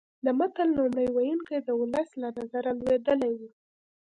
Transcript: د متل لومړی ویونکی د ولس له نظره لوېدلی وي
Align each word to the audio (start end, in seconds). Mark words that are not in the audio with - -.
د 0.25 0.27
متل 0.39 0.69
لومړی 0.79 1.07
ویونکی 1.15 1.57
د 1.61 1.69
ولس 1.81 2.09
له 2.21 2.29
نظره 2.37 2.71
لوېدلی 2.79 3.31
وي 3.39 3.49